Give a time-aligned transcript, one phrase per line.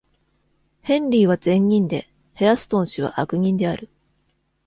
[0.81, 3.87] ヘンリーは善人で、へアストン氏は悪人である。